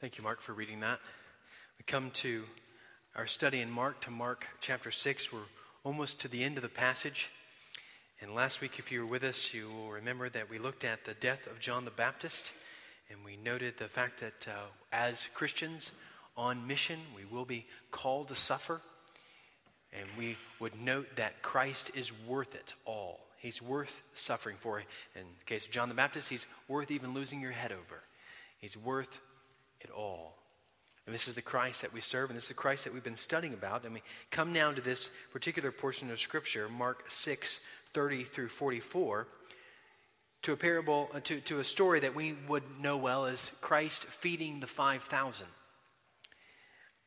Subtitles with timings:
[0.00, 0.98] Thank you, Mark, for reading that.
[1.78, 2.44] We come to
[3.14, 5.30] our study in Mark, to Mark chapter 6.
[5.30, 5.40] We're
[5.84, 7.30] almost to the end of the passage.
[8.22, 11.04] And last week, if you were with us, you will remember that we looked at
[11.04, 12.54] the death of John the Baptist.
[13.10, 15.92] And we noted the fact that uh, as Christians
[16.34, 18.80] on mission, we will be called to suffer.
[19.92, 23.20] And we would note that Christ is worth it all.
[23.36, 24.78] He's worth suffering for.
[24.78, 28.00] In the case of John the Baptist, he's worth even losing your head over.
[28.60, 29.20] He's worth
[29.80, 30.36] it all.
[31.06, 33.02] And this is the Christ that we serve, and this is the Christ that we've
[33.02, 33.84] been studying about.
[33.84, 37.60] And we come now to this particular portion of Scripture, Mark 6,
[37.92, 39.26] 30 through 44,
[40.42, 44.04] to a parable, uh, to, to a story that we would know well as Christ
[44.04, 45.46] feeding the 5,000.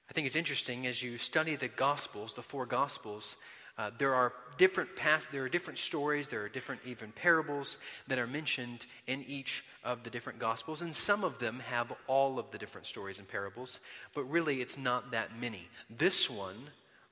[0.10, 3.38] I think it's interesting as you study the Gospels, the four Gospels,
[3.78, 7.78] uh, there are different past, there are different stories, there are different even parables
[8.08, 12.40] that are mentioned in each of the different gospels, and some of them have all
[12.40, 13.80] of the different stories and parables,
[14.14, 15.68] but really it's not that many.
[15.90, 16.56] This one,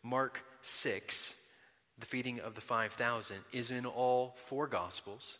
[0.03, 1.33] Mark 6,
[1.99, 5.37] the feeding of the 5,000, is in all four gospels.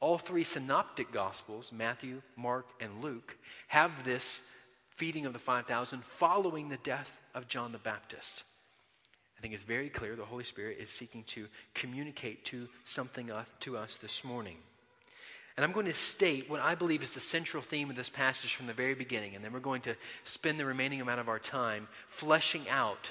[0.00, 3.36] All three synoptic gospels, Matthew, Mark, and Luke,
[3.68, 4.40] have this
[4.88, 8.44] feeding of the 5,000 following the death of John the Baptist.
[9.38, 13.44] I think it's very clear the Holy Spirit is seeking to communicate to something uh,
[13.60, 14.56] to us this morning.
[15.56, 18.54] And I'm going to state what I believe is the central theme of this passage
[18.54, 21.38] from the very beginning, and then we're going to spend the remaining amount of our
[21.38, 23.10] time fleshing out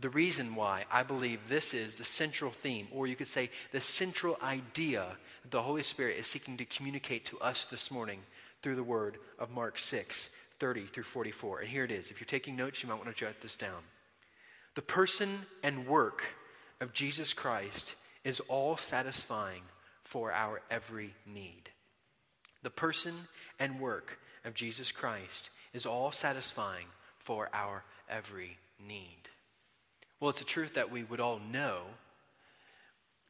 [0.00, 3.80] the reason why I believe this is the central theme, or you could say the
[3.80, 5.06] central idea
[5.42, 8.20] that the Holy Spirit is seeking to communicate to us this morning
[8.62, 11.60] through the word of Mark 6, 30 through 44.
[11.60, 12.10] And here it is.
[12.10, 13.82] If you're taking notes, you might want to jot this down.
[14.76, 16.24] The person and work
[16.80, 17.94] of Jesus Christ
[18.24, 19.62] is all satisfying
[20.04, 21.70] for our every need.
[22.62, 23.14] The person
[23.58, 26.86] and work of Jesus Christ is all satisfying
[27.18, 29.28] for our every need.
[30.20, 31.82] Well, it's a truth that we would all know,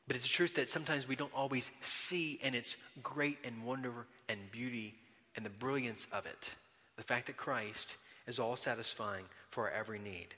[0.07, 3.93] but it's a truth that sometimes we don't always see in its great and wonder
[4.29, 4.95] and beauty
[5.37, 6.51] and the brilliance of it.
[6.97, 10.35] The fact that Christ is all satisfying for our every need.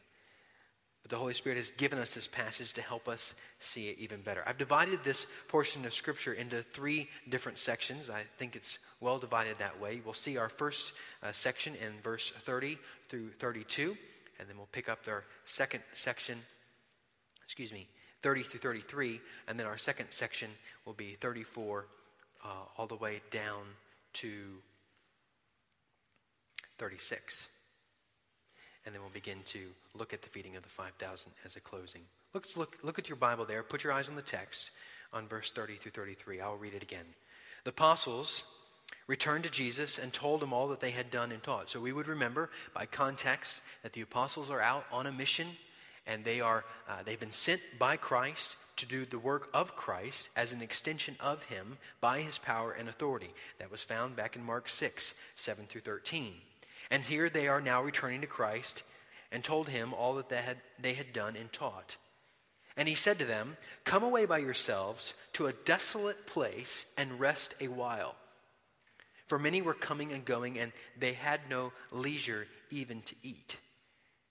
[1.04, 4.22] But the Holy Spirit has given us this passage to help us see it even
[4.22, 4.42] better.
[4.47, 8.09] I've divided this portion of Scripture into three different sections.
[8.09, 10.00] I think it's well divided that way.
[10.03, 12.78] We'll see our first uh, section in verse 30
[13.10, 13.94] through 32,
[14.41, 16.38] and then we'll pick up our second section,
[17.44, 17.86] excuse me,
[18.22, 20.48] 30 through 33, and then our second section
[20.86, 21.84] will be 34
[22.42, 22.48] uh,
[22.78, 23.65] all the way down
[24.15, 24.32] to
[26.78, 27.47] 36
[28.84, 29.61] and then we'll begin to
[29.95, 32.03] look at the feeding of the 5,000 as a closing.
[32.33, 33.62] Let's look, look at your Bible there.
[33.62, 34.71] Put your eyes on the text
[35.12, 36.41] on verse 30 through 33.
[36.41, 37.06] I'll read it again.
[37.65, 38.43] The apostles
[39.06, 41.69] returned to Jesus and told him all that they had done and taught.
[41.69, 45.49] So we would remember by context that the apostles are out on a mission
[46.06, 50.28] and they are uh, they've been sent by Christ to do the work of Christ
[50.37, 53.31] as an extension of him by his power and authority.
[53.59, 56.34] That was found back in Mark 6, 7 through 13.
[56.91, 58.83] And here they are now returning to Christ
[59.33, 61.97] and told him all that they had, they had done and taught.
[62.77, 67.55] And he said to them, Come away by yourselves to a desolate place and rest
[67.61, 68.17] a while.
[69.27, 73.56] For many were coming and going, and they had no leisure even to eat.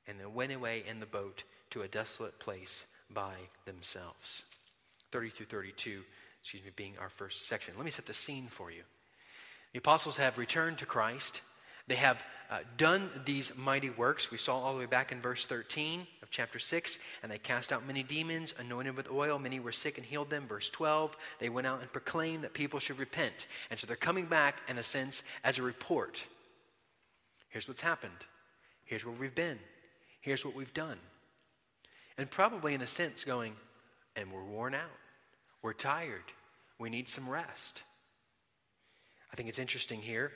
[0.08, 3.34] And they went away in the boat to a desolate place by
[3.66, 4.44] themselves.
[5.12, 6.02] 30 through 32,
[6.42, 7.74] excuse me, being our first section.
[7.76, 8.84] Let me set the scene for you.
[9.72, 11.42] The apostles have returned to Christ.
[11.88, 14.32] They have uh, done these mighty works.
[14.32, 17.00] We saw all the way back in verse 13 of chapter 6.
[17.22, 19.38] And they cast out many demons, anointed with oil.
[19.40, 20.48] Many were sick and healed them.
[20.48, 23.48] Verse 12, they went out and proclaimed that people should repent.
[23.70, 26.24] And so they're coming back, in a sense, as a report.
[27.50, 28.12] Here's what's happened.
[28.86, 29.60] Here's where we've been.
[30.22, 31.00] Here's what we've done.
[32.18, 33.56] And probably, in a sense, going,
[34.16, 34.82] and we're worn out.
[35.62, 36.24] We're tired.
[36.80, 37.82] We need some rest.
[39.32, 40.32] I think it's interesting here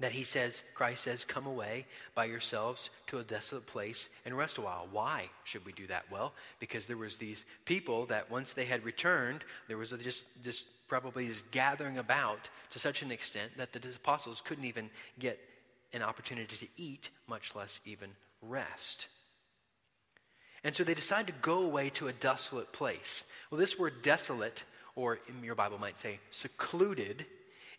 [0.00, 4.58] that he says, Christ says, come away by yourselves to a desolate place and rest
[4.58, 4.88] a while.
[4.90, 6.10] Why should we do that?
[6.10, 10.68] Well, because there was these people that once they had returned, there was just, just
[10.88, 15.38] probably this gathering about to such an extent that the apostles couldn't even get
[15.92, 18.10] an opportunity to eat, much less even
[18.42, 19.06] rest.
[20.64, 23.22] And so they decide to go away to a desolate place.
[23.50, 24.64] Well, this word desolate,
[24.96, 27.26] or your Bible might say secluded,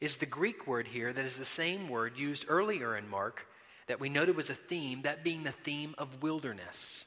[0.01, 3.47] is the Greek word here that is the same word used earlier in Mark
[3.88, 7.06] that we noted was a theme, that being the theme of wilderness.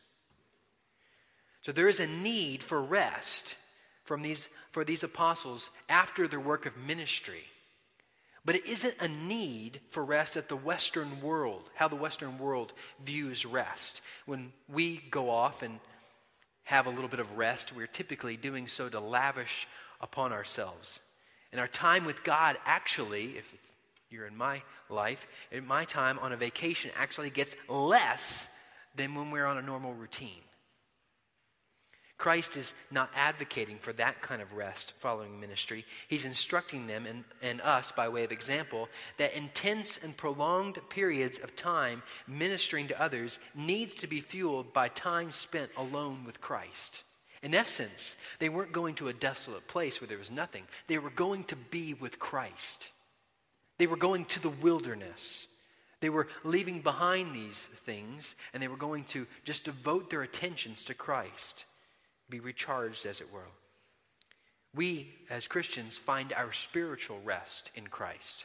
[1.63, 3.57] So there is a need for rest
[4.05, 7.45] from these, for these apostles after their work of ministry.
[8.45, 12.73] But it isn't a need for rest at the Western world, how the Western world
[13.05, 14.01] views rest.
[14.25, 15.81] When we go off and
[16.65, 19.67] have a little bit of rest, we're typically doing so to lavish
[20.01, 21.01] upon ourselves.
[21.53, 23.55] And our time with God actually, if
[24.11, 28.49] you're in my life, in my time on a vacation actually gets less
[28.95, 30.43] than when we're on a normal routine.
[32.19, 35.85] Christ is not advocating for that kind of rest following ministry.
[36.09, 41.39] He's instructing them and, and us, by way of example, that intense and prolonged periods
[41.39, 47.05] of time ministering to others needs to be fueled by time spent alone with Christ.
[47.43, 51.11] In essence, they weren't going to a desolate place where there was nothing, they were
[51.11, 52.91] going to be with Christ.
[53.79, 55.47] They were going to the wilderness.
[56.01, 60.85] They were leaving behind these things and they were going to just devote their attentions
[60.85, 61.65] to Christ
[62.31, 63.49] be recharged, as it were.
[64.75, 68.45] We, as Christians, find our spiritual rest in Christ.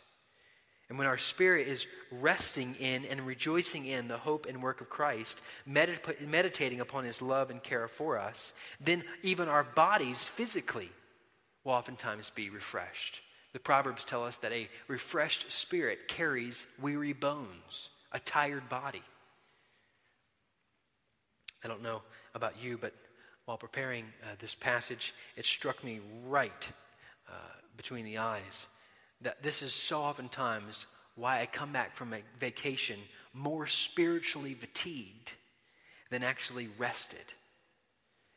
[0.94, 4.92] And when our spirit is resting in and rejoicing in the hope and work of
[4.92, 10.92] Christ, medit- meditating upon his love and care for us, then even our bodies physically
[11.64, 13.22] will oftentimes be refreshed.
[13.54, 19.02] The Proverbs tell us that a refreshed spirit carries weary bones, a tired body.
[21.64, 22.04] I don't know
[22.36, 22.94] about you, but
[23.46, 26.70] while preparing uh, this passage, it struck me right
[27.28, 27.34] uh,
[27.78, 28.68] between the eyes
[29.24, 30.86] that this is so oftentimes
[31.16, 33.00] why I come back from a vacation
[33.34, 35.34] more spiritually fatigued
[36.10, 37.34] than actually rested.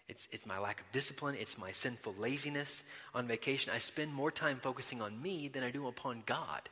[0.08, 2.84] It's, it's my lack of discipline, it's my sinful laziness.
[3.14, 6.68] On vacation, I spend more time focusing on me than I do upon God.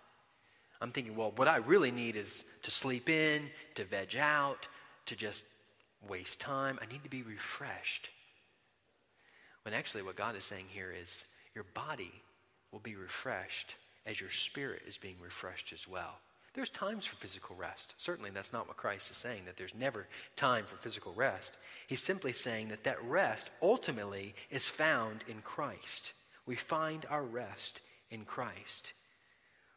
[0.81, 4.69] I'm thinking, well, what I really need is to sleep in, to veg out,
[5.07, 5.45] to just
[6.09, 6.79] waste time.
[6.81, 8.11] I need to be refreshed.
[9.63, 11.25] When actually, what God is saying here is
[11.55, 12.13] your body
[12.71, 13.75] will be refreshed
[14.07, 16.19] as your spirit is being refreshed as well.
[16.55, 17.95] There's times for physical rest.
[17.97, 20.07] Certainly, that's not what Christ is saying, that there's never
[20.37, 21.59] time for physical rest.
[21.89, 26.13] He's simply saying that that rest ultimately is found in Christ.
[26.47, 27.81] We find our rest
[28.11, 28.93] in Christ.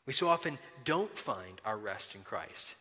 [0.05, 2.75] We so often don't find our rest in Christ.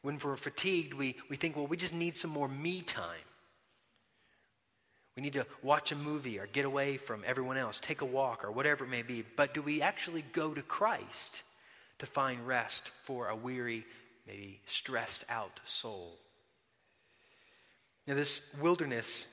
[0.00, 3.26] When we're fatigued, we, we think, well, we just need some more me time.
[5.16, 8.44] We need to watch a movie or get away from everyone else, take a walk
[8.44, 9.24] or whatever it may be.
[9.34, 11.42] But do we actually go to Christ
[11.98, 13.86] to find rest for a weary,
[14.26, 16.18] maybe stressed out soul?
[18.06, 19.26] Now, this wilderness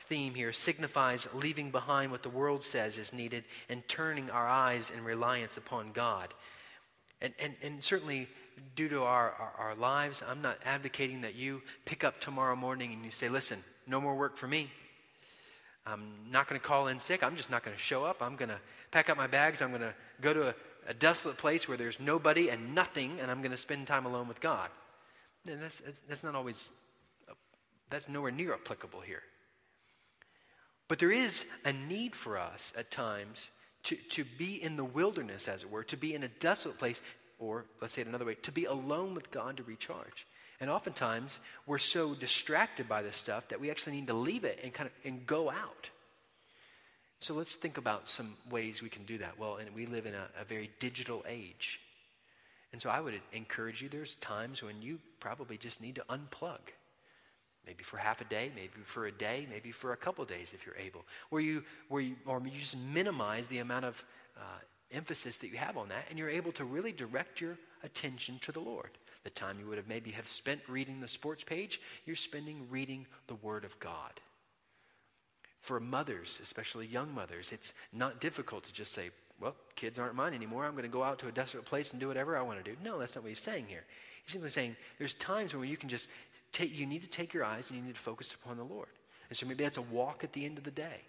[0.00, 4.90] theme here signifies leaving behind what the world says is needed and turning our eyes
[4.90, 6.34] in reliance upon God.
[7.22, 8.28] And, and, and certainly,
[8.74, 12.92] due to our, our, our lives, I'm not advocating that you pick up tomorrow morning
[12.92, 14.70] and you say, listen, no more work for me.
[15.86, 17.22] I'm not going to call in sick.
[17.22, 18.22] I'm just not going to show up.
[18.22, 18.58] I'm going to
[18.90, 19.62] pack up my bags.
[19.62, 20.54] I'm going to go to a,
[20.88, 24.28] a, desolate place where there's nobody and nothing, and I'm going to spend time alone
[24.28, 24.68] with God.
[25.48, 26.70] And that's, that's, that's not always,
[27.90, 29.22] that's nowhere near applicable here.
[30.86, 33.50] But there is a need for us at times
[33.84, 37.02] to, to be in the wilderness, as it were, to be in a desolate place,
[37.38, 40.26] or let's say it another way, to be alone with God to recharge.
[40.62, 44.60] And oftentimes, we're so distracted by this stuff that we actually need to leave it
[44.62, 45.90] and kind of and go out.
[47.18, 49.40] So let's think about some ways we can do that.
[49.40, 51.80] Well, and we live in a, a very digital age.
[52.72, 56.60] And so I would encourage you, there's times when you probably just need to unplug.
[57.66, 60.64] Maybe for half a day, maybe for a day, maybe for a couple days if
[60.64, 61.04] you're able.
[61.30, 64.04] Where you, where you, or you just minimize the amount of
[64.36, 64.42] uh,
[64.92, 68.52] emphasis that you have on that, and you're able to really direct your attention to
[68.52, 68.90] the Lord.
[69.24, 73.06] The time you would have maybe have spent reading the sports page, you're spending reading
[73.28, 74.20] the Word of God.
[75.60, 79.10] For mothers, especially young mothers, it's not difficult to just say,
[79.40, 80.64] well, kids aren't mine anymore.
[80.64, 82.68] I'm going to go out to a desolate place and do whatever I want to
[82.68, 82.76] do.
[82.82, 83.84] No, that's not what he's saying here.
[84.24, 86.08] He's simply saying there's times when you can just
[86.52, 88.88] take, you need to take your eyes and you need to focus upon the Lord.
[89.28, 91.00] And so maybe that's a walk at the end of the day.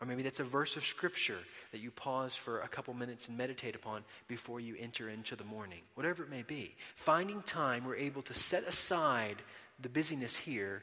[0.00, 1.38] Or maybe that's a verse of scripture
[1.72, 5.44] that you pause for a couple minutes and meditate upon before you enter into the
[5.44, 5.80] morning.
[5.94, 6.74] Whatever it may be.
[6.96, 9.36] Finding time, we're able to set aside
[9.80, 10.82] the busyness here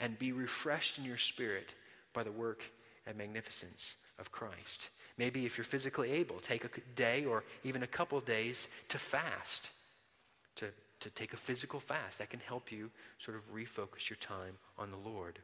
[0.00, 1.74] and be refreshed in your spirit
[2.12, 2.62] by the work
[3.06, 4.90] and magnificence of Christ.
[5.16, 9.70] Maybe if you're physically able, take a day or even a couple days to fast,
[10.56, 10.66] to,
[11.00, 12.18] to take a physical fast.
[12.18, 15.38] That can help you sort of refocus your time on the Lord.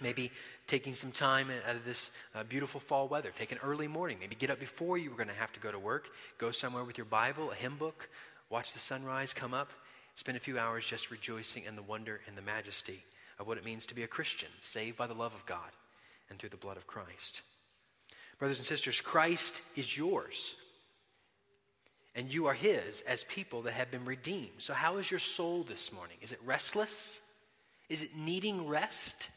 [0.00, 0.30] Maybe
[0.66, 3.30] taking some time out of this uh, beautiful fall weather.
[3.36, 4.18] Take an early morning.
[4.20, 6.10] Maybe get up before you were going to have to go to work.
[6.38, 8.08] Go somewhere with your Bible, a hymn book.
[8.48, 9.70] Watch the sunrise come up.
[10.14, 13.04] Spend a few hours just rejoicing in the wonder and the majesty
[13.38, 15.70] of what it means to be a Christian, saved by the love of God
[16.28, 17.42] and through the blood of Christ.
[18.38, 20.54] Brothers and sisters, Christ is yours.
[22.14, 24.58] And you are his as people that have been redeemed.
[24.58, 26.16] So, how is your soul this morning?
[26.22, 27.20] Is it restless?
[27.88, 29.30] Is it needing rest?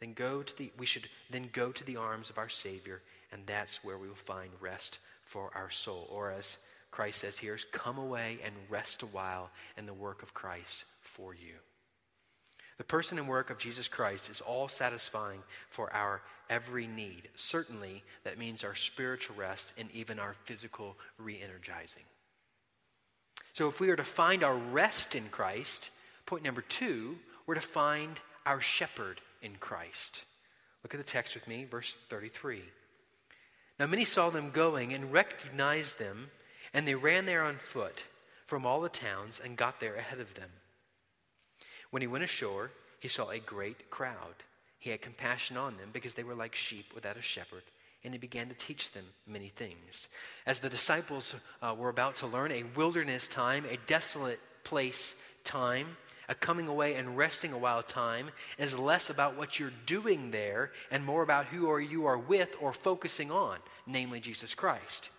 [0.00, 3.02] Then go to the we should then go to the arms of our Savior,
[3.32, 6.08] and that's where we will find rest for our soul.
[6.10, 6.58] Or as
[6.90, 11.34] Christ says here, come away and rest a while in the work of Christ for
[11.34, 11.54] you.
[12.78, 17.28] The person and work of Jesus Christ is all satisfying for our every need.
[17.34, 22.04] Certainly, that means our spiritual rest and even our physical re energizing.
[23.52, 25.90] So, if we are to find our rest in Christ,
[26.24, 30.24] point number two, we're to find our shepherd in Christ.
[30.82, 32.62] Look at the text with me, verse 33.
[33.78, 36.30] Now, many saw them going and recognized them,
[36.74, 38.04] and they ran there on foot
[38.46, 40.50] from all the towns and got there ahead of them.
[41.90, 44.44] When he went ashore, he saw a great crowd.
[44.78, 47.62] He had compassion on them because they were like sheep without a shepherd,
[48.04, 50.08] and he began to teach them many things.
[50.46, 55.96] As the disciples uh, were about to learn a wilderness time, a desolate place time,
[56.30, 60.70] a coming away and resting a while time is less about what you're doing there
[60.90, 65.10] and more about who or you are with or focusing on, namely Jesus Christ.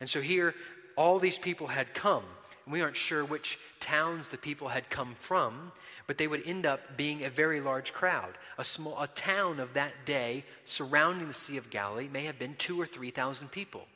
[0.00, 0.54] And so here,
[0.96, 2.24] all these people had come
[2.66, 5.72] we aren't sure which towns the people had come from,
[6.06, 8.34] but they would end up being a very large crowd.
[8.58, 12.54] A small a town of that day surrounding the Sea of Galilee may have been
[12.54, 13.86] two or three thousand people.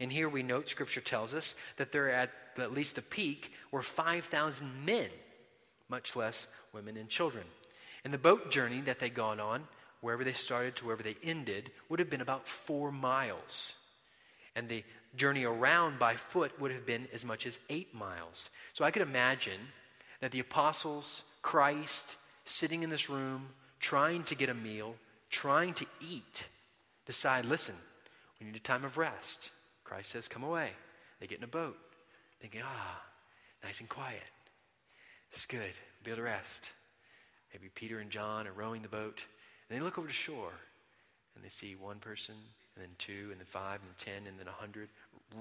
[0.00, 3.82] And here we note Scripture tells us that there at at least the peak were
[3.82, 5.08] five thousand men,
[5.88, 7.44] much less women and children.
[8.04, 9.66] And the boat journey that they'd gone on,
[10.00, 13.74] wherever they started to wherever they ended, would have been about four miles.
[14.54, 14.84] And the
[15.16, 18.50] journey around by foot would have been as much as eight miles.
[18.72, 19.60] So I could imagine
[20.20, 23.48] that the apostles, Christ, sitting in this room,
[23.80, 24.94] trying to get a meal,
[25.30, 26.46] trying to eat,
[27.06, 27.74] decide, listen,
[28.40, 29.50] we need a time of rest.
[29.84, 30.70] Christ says, come away.
[31.20, 31.76] They get in a boat,
[32.40, 33.02] thinking, ah,
[33.64, 34.22] nice and quiet.
[35.32, 35.72] It's good.
[36.04, 36.70] Be able to rest.
[37.52, 39.24] Maybe Peter and John are rowing the boat,
[39.68, 40.52] and they look over the shore,
[41.34, 42.34] and they see one person,
[42.74, 44.88] and then two, and then five, and ten, and then a hundred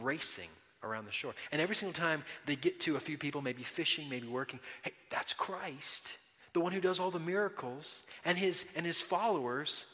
[0.01, 0.49] racing
[0.83, 1.33] around the shore.
[1.51, 4.91] And every single time they get to a few people, maybe fishing, maybe working, hey,
[5.09, 6.17] that's Christ,
[6.53, 9.85] the one who does all the miracles, and his and his followers.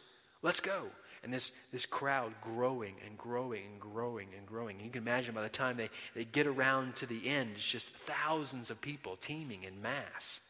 [0.41, 0.83] Let's go.
[1.23, 4.75] And this, this crowd growing and growing and growing and growing.
[4.77, 7.65] And you can imagine by the time they, they get around to the end, it's
[7.65, 10.41] just thousands of people teeming in mass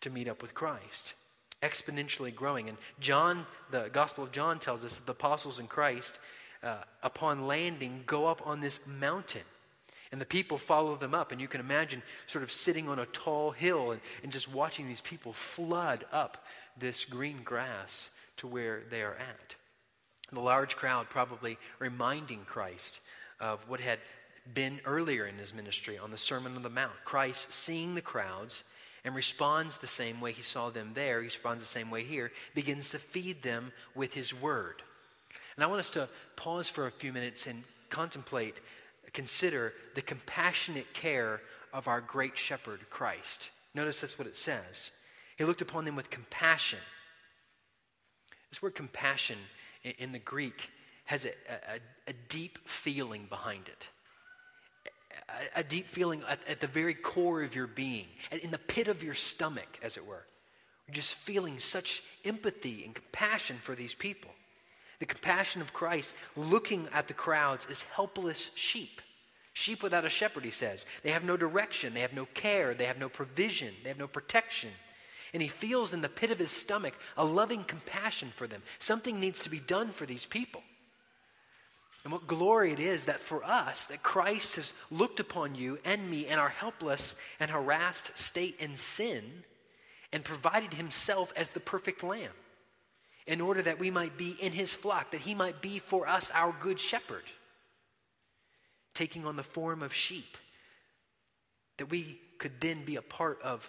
[0.00, 1.14] to meet up with Christ
[1.62, 2.68] exponentially growing.
[2.68, 6.18] And John, the Gospel of John tells us that the apostles in Christ,
[6.62, 9.42] uh, upon landing, go up on this mountain.
[10.12, 11.32] And the people follow them up.
[11.32, 14.86] And you can imagine sort of sitting on a tall hill and, and just watching
[14.86, 16.44] these people flood up
[16.78, 19.56] this green grass to where they are at.
[20.32, 23.00] The large crowd probably reminding Christ
[23.40, 24.00] of what had
[24.54, 26.92] been earlier in his ministry on the Sermon on the Mount.
[27.04, 28.64] Christ seeing the crowds
[29.04, 32.32] and responds the same way he saw them there, he responds the same way here,
[32.54, 34.82] begins to feed them with his word.
[35.54, 38.60] And I want us to pause for a few minutes and contemplate,
[39.12, 41.40] consider the compassionate care
[41.72, 43.50] of our great shepherd, Christ.
[43.74, 44.90] Notice that's what it says.
[45.38, 46.80] He looked upon them with compassion.
[48.50, 49.38] This word compassion
[49.98, 50.70] in the Greek
[51.04, 53.88] has a, a, a deep feeling behind it
[55.54, 58.06] a, deep feeling at, at, the very core of your being,
[58.42, 60.24] in the pit of your stomach, as it were.
[60.90, 64.30] Just feeling such empathy and compassion for these people.
[64.98, 69.00] The compassion of Christ looking at the crowds as helpless sheep.
[69.52, 70.86] Sheep without a shepherd, he says.
[71.02, 74.06] They have no direction, they have no care, they have no provision, they have no
[74.06, 74.70] protection.
[75.32, 78.62] And he feels in the pit of his stomach a loving compassion for them.
[78.78, 80.62] Something needs to be done for these people.
[82.04, 86.08] And what glory it is that for us, that Christ has looked upon you and
[86.08, 89.42] me in our helpless and harassed state in sin
[90.12, 92.30] and provided himself as the perfect lamb
[93.26, 96.30] in order that we might be in his flock, that he might be for us
[96.32, 97.24] our good shepherd,
[98.94, 100.38] taking on the form of sheep,
[101.78, 103.68] that we could then be a part of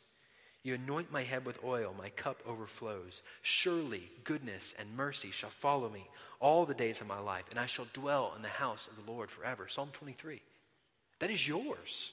[0.63, 3.23] You anoint my head with oil, my cup overflows.
[3.41, 6.07] Surely goodness and mercy shall follow me
[6.39, 9.11] all the days of my life, and I shall dwell in the house of the
[9.11, 9.67] Lord forever.
[9.67, 10.39] Psalm 23.
[11.19, 12.11] That is yours.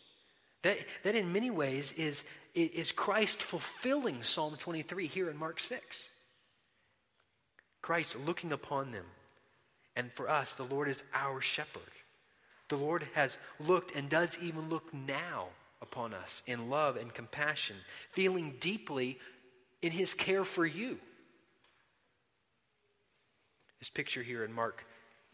[0.62, 2.25] That, that in many ways is,
[2.55, 6.09] is Christ fulfilling Psalm 23 here in Mark 6.
[7.83, 9.07] Christ looking upon them.
[9.95, 11.83] And for us, the Lord is our shepherd.
[12.69, 15.49] The Lord has looked and does even look now
[15.90, 17.76] upon us in love and compassion,
[18.11, 19.18] feeling deeply
[19.83, 20.99] in his care for you.
[23.78, 24.85] This picture here in Mark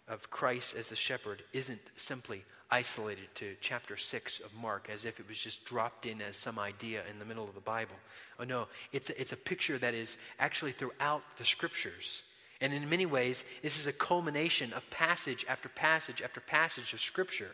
[0.07, 5.19] of Christ as the shepherd isn't simply isolated to chapter 6 of Mark as if
[5.19, 7.95] it was just dropped in as some idea in the middle of the Bible.
[8.39, 12.23] Oh, no, it's a, it's a picture that is actually throughout the scriptures.
[12.61, 17.01] And in many ways, this is a culmination of passage after passage after passage of
[17.01, 17.51] scripture,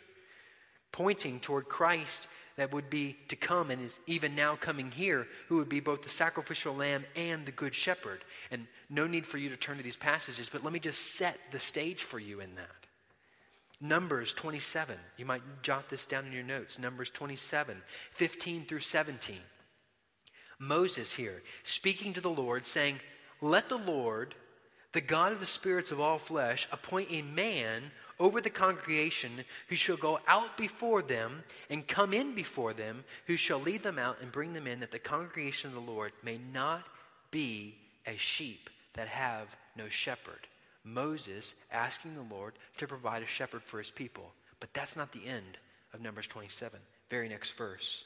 [0.93, 2.29] pointing toward Christ
[2.61, 6.03] that would be to come and is even now coming here, who would be both
[6.03, 8.23] the sacrificial lamb and the good shepherd.
[8.51, 11.39] And no need for you to turn to these passages, but let me just set
[11.53, 12.69] the stage for you in that.
[13.81, 14.95] Numbers 27.
[15.17, 16.79] You might jot this down in your notes.
[16.79, 17.79] Numbers 27,
[18.13, 19.39] 15 through 17.
[20.59, 23.01] Moses here speaking to the Lord, saying,
[23.41, 24.35] Let the Lord,
[24.93, 27.83] the God of the spirits of all flesh, appoint a man
[28.19, 33.37] over the congregation who shall go out before them and come in before them, who
[33.37, 36.39] shall lead them out and bring them in, that the congregation of the Lord may
[36.53, 36.85] not
[37.31, 40.47] be as sheep that have no shepherd.
[40.85, 44.33] Moses asking the Lord to provide a shepherd for his people.
[44.59, 45.59] But that's not the end
[45.95, 46.79] of Numbers 27.
[47.09, 48.05] Very next verse.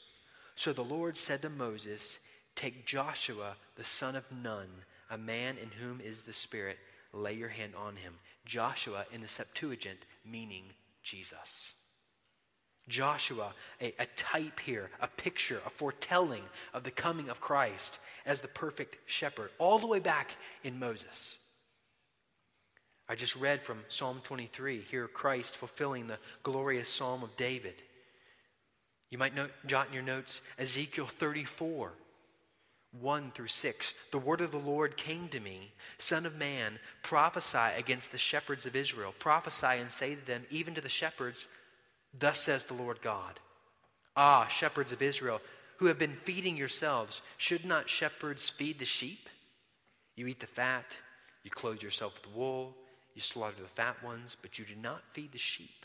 [0.55, 2.19] So the Lord said to Moses,
[2.55, 4.67] Take Joshua, the son of Nun,
[5.09, 6.77] a man in whom is the Spirit,
[7.13, 8.13] lay your hand on him.
[8.45, 10.63] Joshua in the Septuagint, meaning
[11.03, 11.73] Jesus.
[12.87, 16.43] Joshua, a, a, type here, a picture, a foretelling
[16.73, 21.37] of the coming of Christ as the perfect shepherd, all the way back in Moses.
[23.09, 27.75] I just read from Psalm 23, here Christ fulfilling the glorious Psalm of David.
[29.09, 31.91] You might note, jot in your notes Ezekiel 34,
[33.01, 33.93] 1 through 6.
[34.11, 38.65] The word of the Lord came to me, Son of man, prophesy against the shepherds
[38.65, 39.13] of Israel.
[39.19, 41.47] Prophesy and say to them, even to the shepherds,
[42.17, 43.39] Thus says the Lord God.
[44.15, 45.41] Ah, shepherds of Israel,
[45.77, 49.27] who have been feeding yourselves, should not shepherds feed the sheep?
[50.15, 50.97] You eat the fat,
[51.43, 52.75] you clothe yourself with wool
[53.15, 55.84] you slaughter the fat ones, but you do not feed the sheep.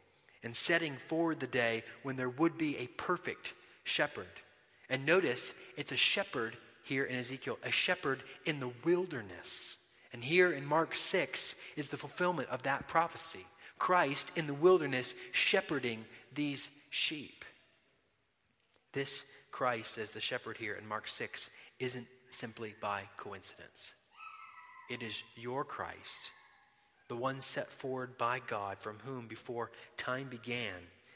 [0.43, 4.27] and setting forward the day when there would be a perfect shepherd.
[4.89, 9.77] And notice it's a shepherd here in Ezekiel, a shepherd in the wilderness.
[10.13, 13.45] And here in Mark 6 is the fulfillment of that prophecy.
[13.79, 17.45] Christ in the wilderness shepherding these sheep.
[18.93, 21.49] This Christ as the shepherd here in Mark 6
[21.79, 23.93] isn't simply by coincidence.
[24.89, 26.31] It is your Christ,
[27.11, 30.71] the one set forward by God, from whom before time began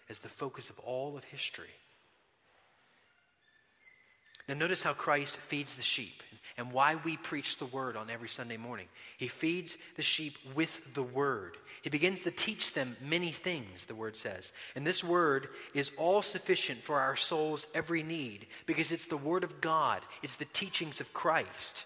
[0.09, 1.69] as the focus of all of history.
[4.49, 6.21] Now, notice how Christ feeds the sheep
[6.57, 8.87] and why we preach the word on every Sunday morning.
[9.17, 11.55] He feeds the sheep with the word.
[11.81, 14.51] He begins to teach them many things, the word says.
[14.75, 19.45] And this word is all sufficient for our soul's every need because it's the word
[19.45, 21.85] of God, it's the teachings of Christ.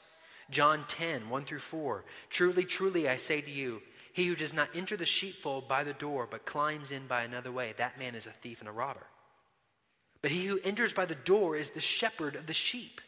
[0.49, 2.03] John 10, 1 through 4.
[2.31, 5.93] Truly, truly, I say to you, he who does not enter the sheepfold by the
[5.93, 9.05] door, but climbs in by another way, that man is a thief and a robber.
[10.21, 13.01] But he who enters by the door is the shepherd of the sheep.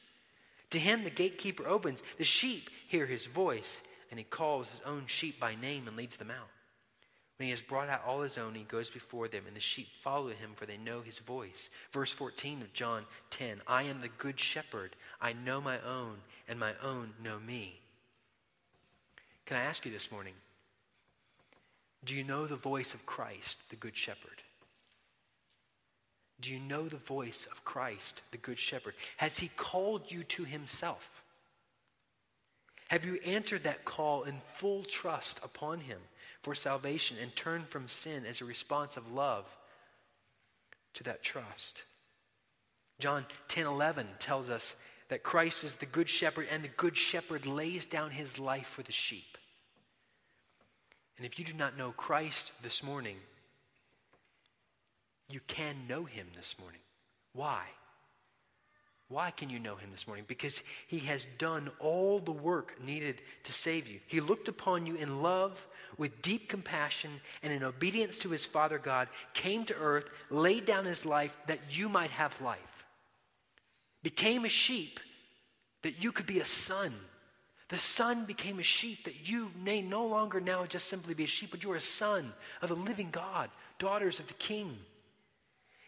[0.69, 2.01] To him the gatekeeper opens.
[2.17, 6.17] The sheep hear his voice, and he calls his own sheep by name and leads
[6.17, 6.49] them out.
[7.37, 9.87] When he has brought out all his own, he goes before them, and the sheep
[10.01, 11.71] follow him, for they know his voice.
[11.91, 14.95] Verse 14 of John 10 I am the good shepherd.
[15.19, 17.79] I know my own, and my own know me.
[19.47, 20.35] Can I ask you this morning?
[22.03, 24.41] Do you know the voice of Christ, the good shepherd?
[26.41, 28.95] Do you know the voice of Christ, the Good Shepherd?
[29.17, 31.23] Has he called you to himself?
[32.89, 35.99] Have you answered that call in full trust upon him
[36.41, 39.45] for salvation and turned from sin as a response of love
[40.95, 41.83] to that trust?
[42.99, 44.75] John 10 11 tells us
[45.09, 48.81] that Christ is the Good Shepherd and the Good Shepherd lays down his life for
[48.81, 49.30] the sheep.
[51.21, 53.15] And if you do not know Christ this morning,
[55.29, 56.79] you can know him this morning.
[57.33, 57.61] Why?
[59.07, 60.25] Why can you know him this morning?
[60.27, 63.99] Because he has done all the work needed to save you.
[64.07, 65.63] He looked upon you in love,
[65.95, 67.11] with deep compassion,
[67.43, 71.59] and in obedience to his Father God, came to earth, laid down his life that
[71.69, 72.83] you might have life,
[74.01, 74.99] became a sheep
[75.83, 76.95] that you could be a son.
[77.71, 81.27] The son became a sheep that you may no longer now just simply be a
[81.27, 84.77] sheep, but you are a son of the living God, daughters of the King.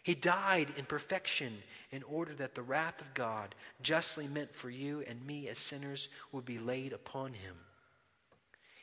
[0.02, 1.58] He died in perfection
[1.92, 6.08] in order that the wrath of God, justly meant for you and me as sinners,
[6.32, 7.56] would be laid upon him.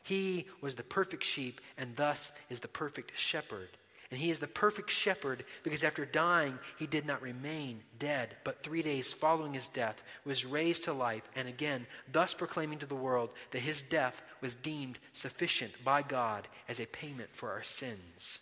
[0.03, 3.71] He was the perfect sheep and thus is the perfect shepherd.
[4.11, 8.62] And he is the perfect shepherd because after dying, he did not remain dead, but
[8.62, 12.94] three days following his death was raised to life, and again, thus proclaiming to the
[12.96, 18.40] world that his death was deemed sufficient by God as a payment for our sins.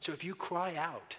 [0.00, 1.16] So if you cry out,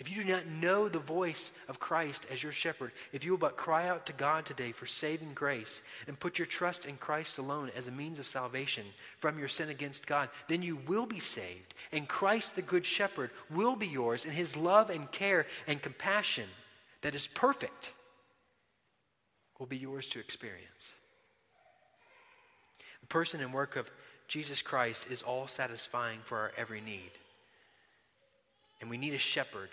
[0.00, 3.38] if you do not know the voice of Christ as your shepherd, if you will
[3.38, 7.36] but cry out to God today for saving grace and put your trust in Christ
[7.36, 8.86] alone as a means of salvation
[9.18, 11.74] from your sin against God, then you will be saved.
[11.92, 16.46] And Christ, the Good Shepherd, will be yours, and his love and care and compassion
[17.02, 17.92] that is perfect
[19.58, 20.92] will be yours to experience.
[23.02, 23.90] The person and work of
[24.28, 27.10] Jesus Christ is all satisfying for our every need.
[28.80, 29.68] And we need a shepherd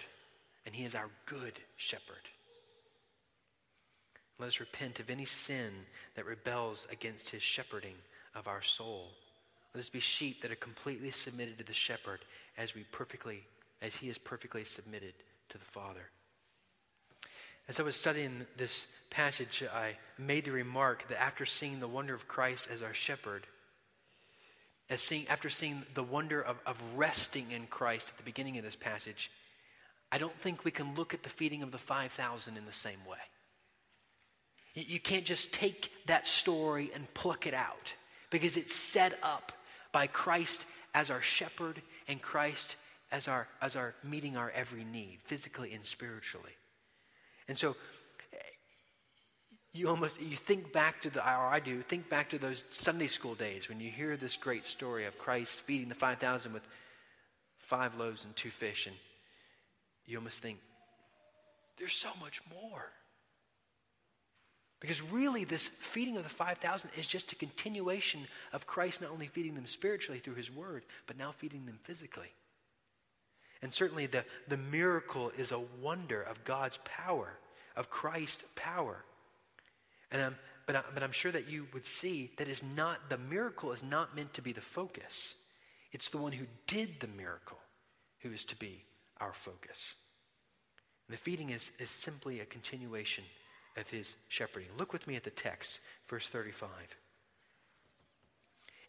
[0.68, 2.30] and he is our good shepherd.
[4.38, 5.72] Let us repent of any sin
[6.16, 7.96] that rebels against his shepherding
[8.36, 9.08] of our soul.
[9.74, 12.20] Let us be sheep that are completely submitted to the shepherd
[12.58, 13.44] as we perfectly
[13.82, 15.14] as he is perfectly submitted
[15.50, 16.10] to the Father.
[17.70, 22.14] As I was studying this passage, I made the remark that after seeing the wonder
[22.14, 23.46] of Christ as our shepherd,
[24.90, 28.64] as seeing, after seeing the wonder of, of resting in Christ at the beginning of
[28.64, 29.30] this passage,
[30.12, 33.04] I don't think we can look at the feeding of the 5,000 in the same
[33.10, 33.18] way.
[34.74, 37.94] You can't just take that story and pluck it out
[38.30, 39.52] because it's set up
[39.92, 42.76] by Christ as our shepherd and Christ
[43.12, 46.52] as our, as our meeting our every need, physically and spiritually.
[47.48, 47.76] And so
[49.74, 53.08] you almost you think back to the or I do think back to those Sunday
[53.08, 56.64] school days when you hear this great story of Christ feeding the 5000 with
[57.60, 58.96] five loaves and two fish and
[60.08, 60.60] you almost think,
[61.78, 62.92] there's so much more.
[64.80, 68.22] Because really, this feeding of the 5,000 is just a continuation
[68.54, 72.32] of Christ not only feeding them spiritually through his word, but now feeding them physically.
[73.62, 77.34] And certainly, the, the miracle is a wonder of God's power,
[77.76, 79.04] of Christ's power.
[80.12, 80.36] And I'm,
[80.68, 83.84] but, I, but I'm sure that you would see that is not, the miracle is
[83.84, 85.36] not meant to be the focus.
[85.92, 87.58] It's the one who did the miracle
[88.20, 88.84] who is to be
[89.20, 89.96] our focus.
[91.08, 93.24] And the feeding is, is simply a continuation
[93.78, 94.70] of his shepherding.
[94.78, 96.70] Look with me at the text, verse 35.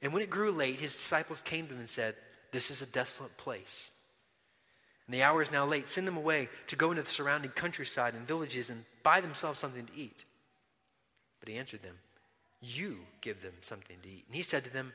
[0.03, 2.15] And when it grew late, his disciples came to him and said,
[2.53, 3.91] This is a desolate place.
[5.07, 5.89] And the hour is now late.
[5.89, 9.87] Send them away to go into the surrounding countryside and villages and buy themselves something
[9.87, 10.25] to eat.
[11.41, 11.97] But he answered them,
[12.61, 14.25] You give them something to eat.
[14.27, 14.93] And he said to them,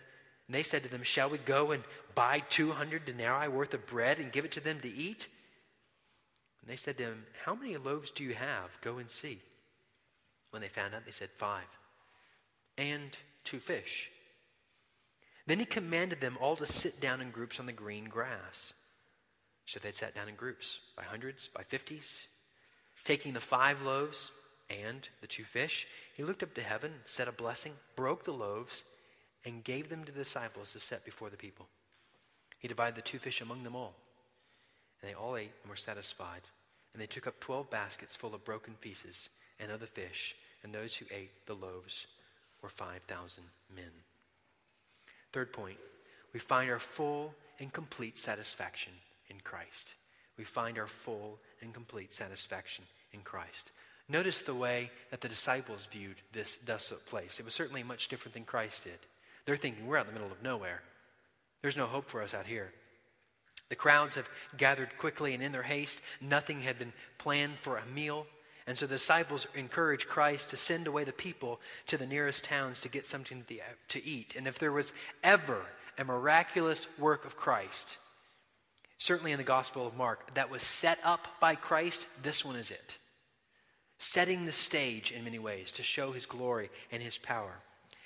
[0.53, 1.81] and they said to them, Shall we go and
[2.13, 5.27] buy 200 denarii worth of bread and give it to them to eat?
[6.61, 8.79] And they said to him, How many loaves do you have?
[8.81, 9.39] Go and see.
[10.51, 11.65] When they found out, they said, Five.
[12.77, 14.11] And two fish.
[15.47, 18.75] Then he commanded them all to sit down in groups on the green grass.
[19.65, 22.27] So they sat down in groups, by hundreds, by fifties.
[23.03, 24.31] Taking the five loaves
[24.69, 28.83] and the two fish, he looked up to heaven, said a blessing, broke the loaves,
[29.45, 31.67] and gave them to the disciples to set before the people.
[32.59, 33.93] He divided the two fish among them all.
[35.01, 36.41] And they all ate and were satisfied.
[36.93, 39.29] And they took up twelve baskets full of broken pieces
[39.59, 42.07] and other fish, and those who ate the loaves
[42.61, 43.43] were 5,000
[43.75, 43.91] men.
[45.31, 45.77] Third point,
[46.33, 48.93] we find our full and complete satisfaction
[49.29, 49.93] in Christ.
[50.37, 53.71] We find our full and complete satisfaction in Christ.
[54.09, 57.39] Notice the way that the disciples viewed this desolate place.
[57.39, 58.99] It was certainly much different than Christ did.
[59.45, 60.81] They're thinking, we're out in the middle of nowhere.
[61.61, 62.71] There's no hope for us out here.
[63.69, 67.85] The crowds have gathered quickly, and in their haste, nothing had been planned for a
[67.85, 68.27] meal.
[68.67, 72.81] And so the disciples encourage Christ to send away the people to the nearest towns
[72.81, 73.43] to get something
[73.89, 74.35] to eat.
[74.37, 75.61] And if there was ever
[75.97, 77.97] a miraculous work of Christ,
[78.97, 82.71] certainly in the Gospel of Mark, that was set up by Christ, this one is
[82.71, 82.97] it.
[83.97, 87.59] Setting the stage in many ways to show his glory and his power.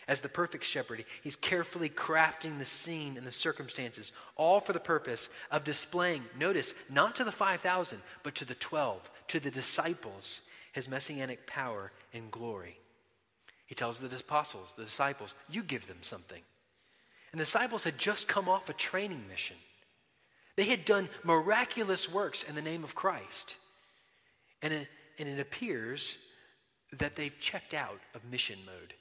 [0.08, 4.80] As the perfect shepherd, he's carefully crafting the scene and the circumstances, all for the
[4.80, 10.42] purpose of displaying, notice, not to the 5,000, but to the 12, to the disciples,
[10.72, 12.78] his messianic power and glory.
[13.66, 16.42] He tells the apostles, the disciples, you give them something.
[17.34, 19.58] And the disciples had just come off a training mission.
[20.56, 23.58] They had done miraculous works in the name of Christ.
[24.62, 24.88] And it,
[25.20, 26.18] and it appears
[26.94, 28.94] that they've checked out of mission mode.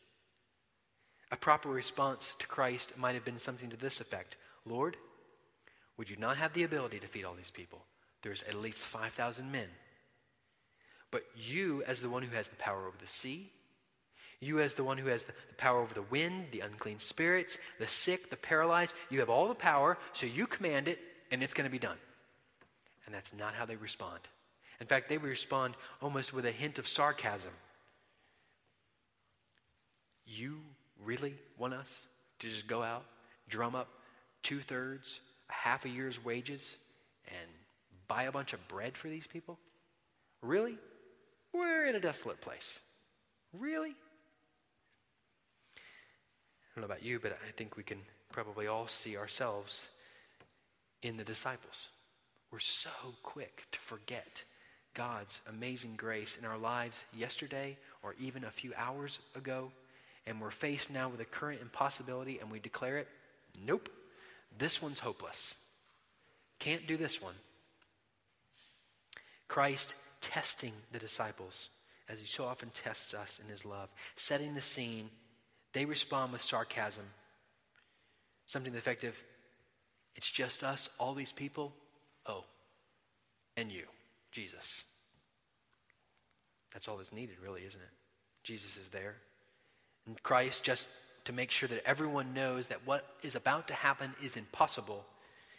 [1.30, 4.96] A proper response to Christ might have been something to this effect Lord,
[5.96, 7.84] would you not have the ability to feed all these people?
[8.22, 9.68] There's at least 5,000 men.
[11.10, 13.52] But you, as the one who has the power over the sea,
[14.40, 17.58] you, as the one who has the, the power over the wind, the unclean spirits,
[17.78, 20.98] the sick, the paralyzed, you have all the power, so you command it,
[21.30, 21.96] and it's going to be done.
[23.06, 24.20] And that's not how they respond.
[24.80, 27.52] In fact, they respond almost with a hint of sarcasm.
[30.26, 30.60] You
[31.06, 32.08] really want us
[32.40, 33.04] to just go out,
[33.48, 33.88] drum up
[34.42, 36.76] two thirds, half a year's wages,
[37.28, 37.50] and
[38.08, 39.58] buy a bunch of bread for these people?
[40.42, 40.76] Really?
[41.52, 42.80] We're in a desolate place.
[43.58, 43.90] Really?
[43.90, 43.94] I
[46.74, 47.98] don't know about you, but I think we can
[48.30, 49.88] probably all see ourselves
[51.02, 51.88] in the disciples.
[52.50, 52.90] We're so
[53.22, 54.44] quick to forget
[54.94, 59.70] God's amazing grace in our lives yesterday or even a few hours ago
[60.26, 63.08] and we're faced now with a current impossibility and we declare it,
[63.64, 63.88] nope,
[64.58, 65.54] this one's hopeless.
[66.58, 67.34] Can't do this one.
[69.48, 71.68] Christ testing the disciples
[72.08, 75.10] as he so often tests us in his love, setting the scene.
[75.72, 77.04] They respond with sarcasm.
[78.46, 79.20] Something effective.
[80.14, 81.72] It's just us, all these people.
[82.26, 82.44] Oh,
[83.56, 83.84] and you,
[84.32, 84.84] Jesus.
[86.72, 87.88] That's all that's needed, really, isn't it?
[88.42, 89.16] Jesus is there.
[90.22, 90.88] Christ, just
[91.24, 95.04] to make sure that everyone knows that what is about to happen is impossible,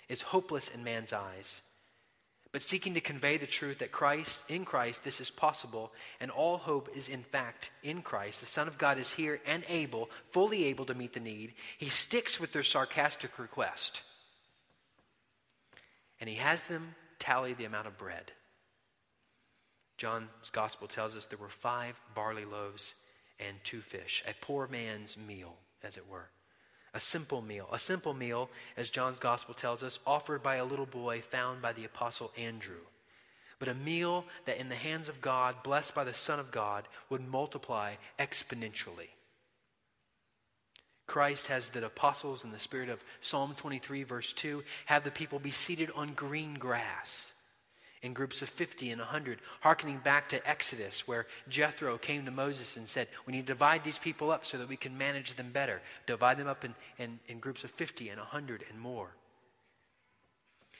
[0.09, 1.61] is hopeless in man's eyes.
[2.53, 6.57] But seeking to convey the truth that Christ, in Christ, this is possible, and all
[6.57, 8.39] hope is in fact in Christ.
[8.39, 11.53] The Son of God is here and able, fully able to meet the need.
[11.77, 14.01] He sticks with their sarcastic request.
[16.21, 18.31] And he has them tally the amount of bread.
[19.97, 22.95] John's gospel tells us there were five barley loaves
[23.39, 26.29] and two fish, a poor man's meal, as it were.
[26.93, 27.67] A simple meal.
[27.71, 31.73] A simple meal, as John's gospel tells us, offered by a little boy found by
[31.73, 32.81] the apostle Andrew.
[33.59, 36.87] But a meal that in the hands of God, blessed by the Son of God,
[37.09, 39.09] would multiply exponentially.
[41.05, 45.39] Christ has the apostles in the spirit of Psalm 23, verse 2, have the people
[45.39, 47.33] be seated on green grass
[48.01, 52.77] in groups of 50 and 100, hearkening back to Exodus, where Jethro came to Moses
[52.77, 55.51] and said, We need to divide these people up so that we can manage them
[55.51, 55.81] better.
[56.05, 59.09] Divide them up in, in, in groups of 50 and 100 and more.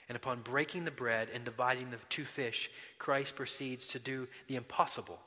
[0.08, 4.56] And upon breaking the bread and dividing the two fish, Christ proceeds to do the
[4.56, 5.20] impossible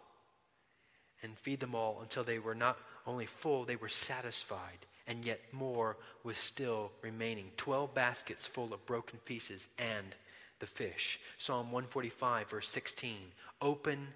[1.22, 5.40] and feed them all until they were not only full, they were satisfied, and yet
[5.52, 7.52] more was still remaining.
[7.58, 10.16] Twelve baskets full of broken pieces and
[10.62, 11.20] the fish.
[11.38, 13.18] Psalm 145, verse 16.
[13.62, 14.08] Open,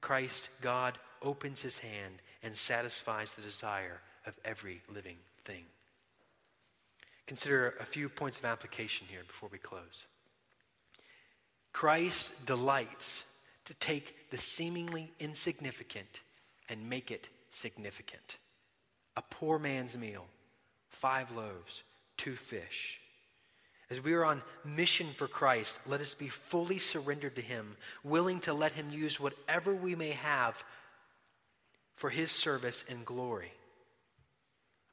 [0.00, 5.64] Christ, God, opens his hand and satisfies the desire of every living thing.
[7.26, 10.06] Consider a few points of application here before we close.
[11.72, 13.24] Christ delights
[13.66, 16.20] to take the seemingly insignificant
[16.68, 18.38] and make it significant.
[19.16, 20.26] A poor man's meal,
[20.88, 21.82] five loaves,
[22.16, 22.99] two fish.
[23.90, 28.38] As we are on mission for Christ, let us be fully surrendered to Him, willing
[28.40, 30.62] to let Him use whatever we may have
[31.96, 33.52] for His service and glory.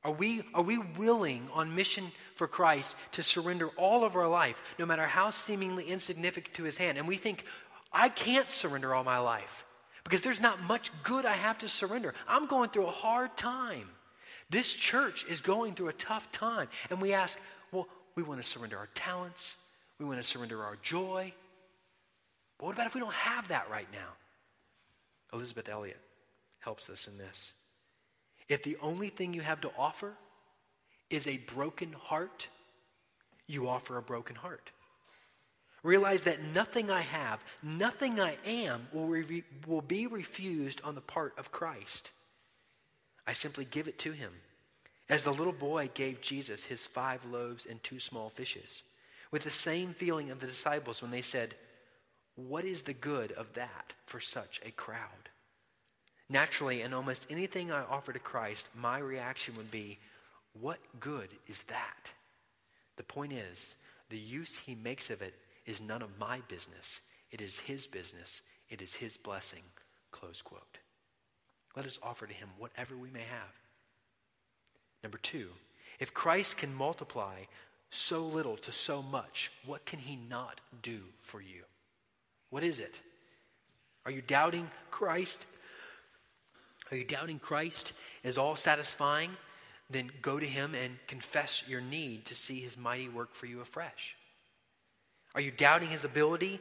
[0.03, 4.61] Are we, are we willing on mission for Christ to surrender all of our life,
[4.79, 6.97] no matter how seemingly insignificant to His hand?
[6.97, 7.45] And we think,
[7.91, 9.65] I can't surrender all my life
[10.03, 12.13] because there's not much good I have to surrender.
[12.27, 13.89] I'm going through a hard time.
[14.49, 16.69] This church is going through a tough time.
[16.89, 17.37] And we ask,
[17.71, 19.55] well, we want to surrender our talents.
[19.99, 21.31] We want to surrender our joy.
[22.57, 24.09] But what about if we don't have that right now?
[25.31, 25.99] Elisabeth Elliot
[26.59, 27.53] helps us in this.
[28.49, 30.13] If the only thing you have to offer
[31.11, 32.47] is a broken heart,
[33.45, 34.71] you offer a broken heart.
[35.83, 41.01] Realize that nothing I have, nothing I am, will, re- will be refused on the
[41.01, 42.09] part of Christ.
[43.27, 44.31] I simply give it to Him
[45.09, 48.83] as the little boy gave Jesus his five loaves and two small fishes,
[49.31, 51.55] with the same feeling of the disciples when they said,
[52.35, 55.29] What is the good of that for such a crowd?
[56.29, 59.97] Naturally, in almost anything I offer to Christ, my reaction would be,
[60.59, 62.11] What good is that?
[62.97, 63.77] The point is,
[64.09, 66.99] the use he makes of it is none of my business.
[67.31, 68.41] It is his business.
[68.69, 69.63] It is his blessing.
[70.11, 70.79] Close quote.
[71.75, 73.66] Let us offer to him whatever we may have.
[75.03, 75.49] Number two,
[75.99, 77.35] if Christ can multiply
[77.89, 81.63] so little to so much, what can he not do for you?
[82.49, 82.99] What is it?
[84.05, 85.47] Are you doubting Christ?
[86.91, 89.31] Are you doubting Christ is all satisfying?
[89.89, 93.61] Then go to him and confess your need to see his mighty work for you
[93.61, 94.15] afresh.
[95.35, 96.59] Are you doubting his ability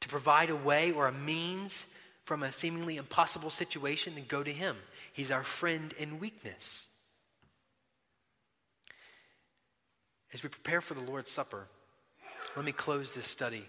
[0.00, 1.86] to provide a way or a means
[2.24, 4.14] from a seemingly impossible situation?
[4.14, 4.76] Then go to him.
[5.12, 6.86] He's our friend in weakness.
[10.32, 11.66] As we prepare for the Lord's Supper,
[12.56, 13.64] let me close this study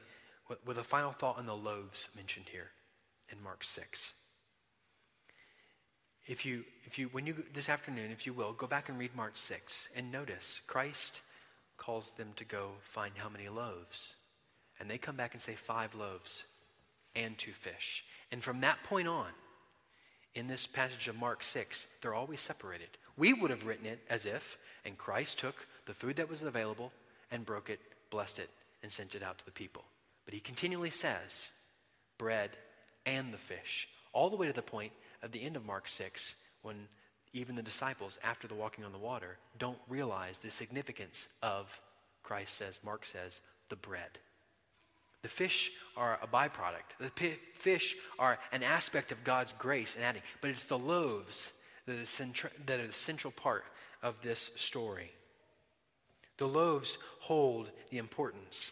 [0.47, 2.69] with, with a final thought on the loaves mentioned here
[3.32, 4.13] in Mark 6.
[6.28, 9.15] If you, if you, when you, this afternoon, if you will, go back and read
[9.15, 11.21] Mark 6 and notice Christ
[11.78, 14.15] calls them to go find how many loaves.
[14.80, 16.43] And they come back and say five loaves
[17.15, 18.04] and two fish.
[18.32, 19.30] And from that point on,
[20.36, 22.88] in this passage of Mark 6, they're always separated.
[23.17, 26.91] We would have written it as if, and Christ took the food that was available
[27.32, 28.50] and broke it, blessed it,
[28.84, 29.84] and sent it out to the people.
[30.26, 31.50] But he continually says,
[32.17, 32.52] bread
[33.06, 34.91] and the fish, all the way to the point
[35.24, 36.88] at the end of Mark 6 when
[37.34, 41.80] even the disciples, after the walking on the water, don't realize the significance of,
[42.24, 44.20] Christ says, Mark says, the bread.
[45.22, 46.98] The fish are a byproduct.
[47.00, 51.52] The p- fish are an aspect of God's grace and adding, but it's the loaves
[51.86, 53.63] that is, centra- that are the central part
[54.04, 55.12] of this story.
[56.41, 58.71] The loaves hold the importance.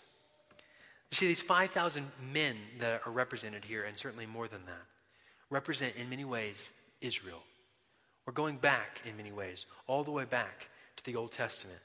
[1.12, 2.04] You see, these 5,000
[2.34, 4.88] men that are represented here, and certainly more than that,
[5.52, 7.44] represent in many ways Israel.
[8.26, 11.78] We're going back in many ways, all the way back to the Old Testament.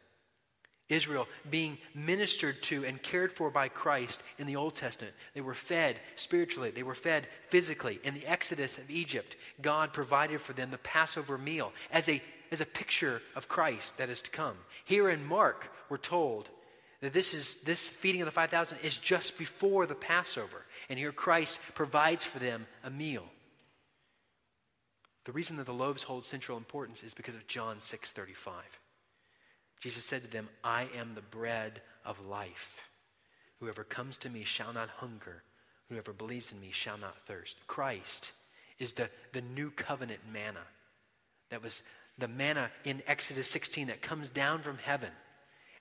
[0.88, 5.14] Israel being ministered to and cared for by Christ in the Old Testament.
[5.35, 8.01] They were fed spiritually, they were fed physically.
[8.05, 12.23] In the Exodus of Egypt, God provided for them the Passover meal as a
[12.55, 14.57] is a picture of Christ that is to come.
[14.85, 16.49] Here in Mark, we're told
[17.01, 21.12] that this is this feeding of the 5000 is just before the Passover, and here
[21.12, 23.27] Christ provides for them a meal.
[25.25, 28.79] The reason that the loaves hold central importance is because of John 6:35.
[29.81, 32.88] Jesus said to them, "I am the bread of life.
[33.61, 35.43] Whoever comes to me shall not hunger.
[35.88, 38.33] Whoever believes in me shall not thirst." Christ
[38.79, 40.67] is the, the new covenant manna
[41.51, 41.83] that was
[42.18, 45.11] the manna in Exodus 16 that comes down from heaven.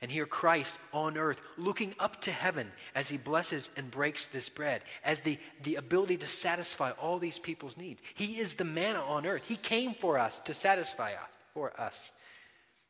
[0.02, 4.50] And here Christ on earth looking up to heaven as he blesses and breaks this
[4.50, 8.02] bread, as the, the ability to satisfy all these people's needs.
[8.13, 9.43] He is the manna on earth.
[9.46, 12.12] He came for us to satisfy us for us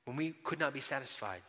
[0.05, 1.41] when we could not be satisfied.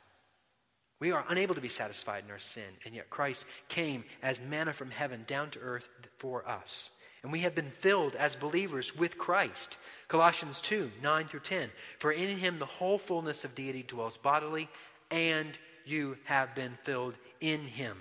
[1.01, 4.73] We are unable to be satisfied in our sin, and yet Christ came as manna
[4.73, 6.91] from heaven down to earth for us.
[7.25, 9.79] And we have been filled as believers with Christ.
[10.09, 11.71] Colossians 2 9 through 10.
[11.99, 14.69] For in him the whole fullness of deity dwells bodily,
[15.11, 15.49] and
[15.87, 17.97] you have been filled in him,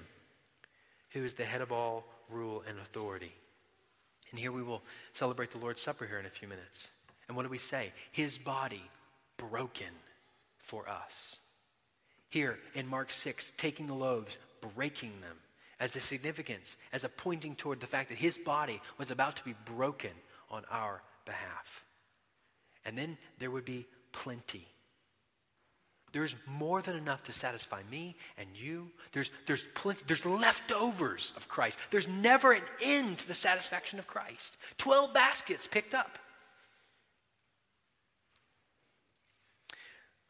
[1.11, 3.31] who is the head of all rule and authority.
[4.31, 4.83] And here we will
[5.13, 6.89] celebrate the Lord's Supper here in a few minutes.
[7.29, 7.93] And what do we say?
[8.11, 8.83] His body
[9.37, 9.87] broken
[10.57, 11.37] for us.
[12.29, 14.37] Here in Mark 6, taking the loaves,
[14.75, 15.37] breaking them
[15.83, 19.43] as a significance, as a pointing toward the fact that his body was about to
[19.43, 20.11] be broken
[20.49, 21.83] on our behalf.
[22.85, 24.65] And then there would be plenty.
[26.13, 28.91] There's more than enough to satisfy me and you.
[29.11, 31.77] There's, there's, plenty, there's leftovers of Christ.
[31.91, 34.55] There's never an end to the satisfaction of Christ.
[34.77, 36.17] Twelve baskets picked up.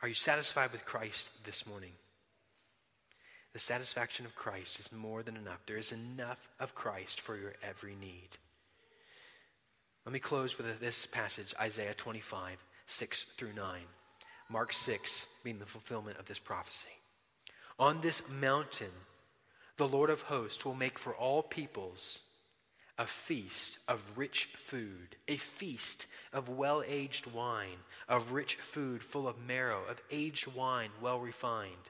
[0.01, 1.91] Are you satisfied with Christ this morning?
[3.53, 5.63] The satisfaction of Christ is more than enough.
[5.67, 8.29] There is enough of Christ for your every need.
[10.05, 13.81] Let me close with this passage, Isaiah 25, 6 through 9.
[14.49, 16.87] Mark 6 being the fulfillment of this prophecy.
[17.77, 18.91] On this mountain,
[19.77, 22.21] the Lord of hosts will make for all peoples
[22.97, 27.77] a feast of rich food, a feast of well aged wine,
[28.09, 31.89] of rich food full of marrow, of aged wine well refined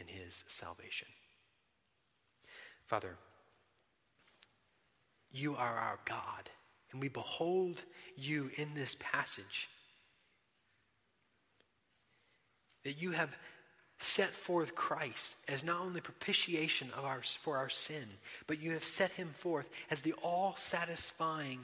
[0.00, 1.08] in his salvation.
[2.86, 3.16] Father,
[5.30, 6.50] you are our God,
[6.90, 7.80] and we behold
[8.16, 9.68] you in this passage.
[12.84, 13.36] That you have
[13.98, 18.04] set forth Christ as not only propitiation of our, for our sin,
[18.46, 21.60] but you have set him forth as the all satisfying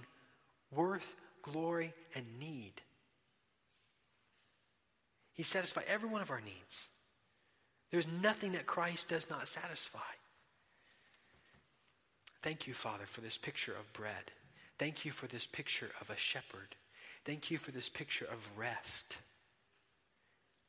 [0.70, 2.74] worth, glory, and need.
[5.34, 6.89] He satisfies every one of our needs.
[7.91, 9.99] There's nothing that Christ does not satisfy.
[12.43, 14.32] Thank you, Father, for this picture of bread.
[14.78, 16.76] Thank you for this picture of a shepherd.
[17.24, 19.18] Thank you for this picture of rest.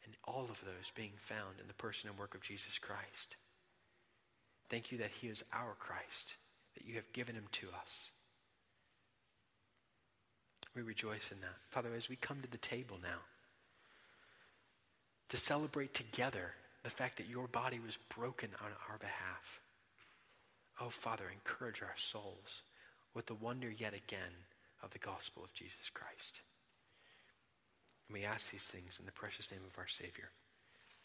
[0.05, 3.35] And all of those being found in the person and work of Jesus Christ.
[4.69, 6.35] Thank you that he is our Christ,
[6.75, 8.11] that you have given him to us.
[10.75, 11.55] We rejoice in that.
[11.69, 13.19] Father, as we come to the table now,
[15.29, 16.53] to celebrate together
[16.87, 19.59] the fact that your body was broken on our behalf.
[20.79, 22.61] Oh, Father, encourage our souls
[23.13, 24.47] with the wonder yet again
[24.81, 26.39] of the gospel of Jesus Christ.
[28.07, 30.31] And we ask these things in the precious name of our Savior.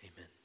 [0.05, 0.42] Amen.